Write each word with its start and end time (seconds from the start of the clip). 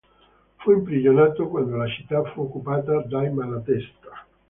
Fu 0.55 0.71
imprigionato 0.71 1.47
quando 1.47 1.75
la 1.75 1.85
città 1.87 2.23
fu 2.23 2.41
occupata 2.41 3.01
dai 3.03 3.31
Malatesta. 3.31 4.25